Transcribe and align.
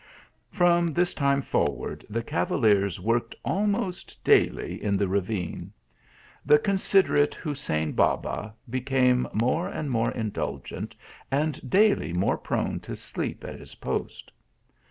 From 0.49 0.93
this 0.93 1.13
time 1.13 1.43
forward 1.43 2.03
the 2.09 2.23
cavaliers 2.23 2.99
worked 2.99 3.33
THREE 3.33 3.39
BEAUTIFUL 3.53 3.65
PRINONSS 3.71 3.75
E8. 3.75 4.23
147 4.23 4.23
almost 4.23 4.23
daily 4.71 4.83
in 4.83 4.97
the 4.97 5.07
ravine. 5.07 5.73
The 6.43 6.57
considerate 6.57 7.35
Hussein 7.35 7.91
Baba 7.91 8.55
became 8.67 9.27
more 9.31 9.67
and 9.67 9.91
more 9.91 10.09
indulgent, 10.09 10.95
and 11.29 11.69
daily 11.69 12.13
more 12.13 12.39
prone 12.39 12.79
to 12.79 12.95
sleep 12.95 13.43
at 13.43 13.59
his 13.59 13.75
post. 13.75 14.31